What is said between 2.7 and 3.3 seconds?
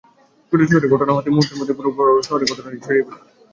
ছড়িয়ে পড়ে।